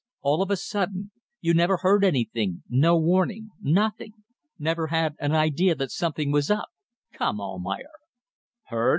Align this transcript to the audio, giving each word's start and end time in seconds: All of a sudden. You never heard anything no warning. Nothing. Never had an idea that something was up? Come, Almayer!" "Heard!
All 0.21 0.41
of 0.41 0.49
a 0.49 0.57
sudden. 0.57 1.11
You 1.41 1.53
never 1.53 1.77
heard 1.77 2.03
anything 2.03 2.63
no 2.67 2.97
warning. 2.97 3.49
Nothing. 3.61 4.13
Never 4.57 4.87
had 4.87 5.13
an 5.19 5.33
idea 5.33 5.75
that 5.75 5.91
something 5.91 6.31
was 6.31 6.49
up? 6.49 6.69
Come, 7.13 7.39
Almayer!" 7.39 7.91
"Heard! 8.65 8.89